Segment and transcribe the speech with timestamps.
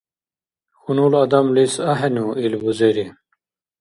[0.81, 3.05] Хьунул адамлис ахӀену ил бузери?